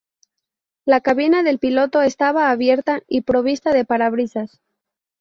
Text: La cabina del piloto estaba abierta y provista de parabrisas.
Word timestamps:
La 0.83 1.01
cabina 1.01 1.43
del 1.43 1.59
piloto 1.59 2.01
estaba 2.01 2.49
abierta 2.49 3.01
y 3.07 3.21
provista 3.21 3.71
de 3.71 3.85
parabrisas. 3.85 4.59